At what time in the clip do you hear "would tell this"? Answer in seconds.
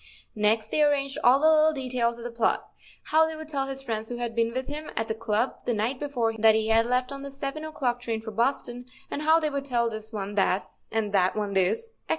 9.51-10.11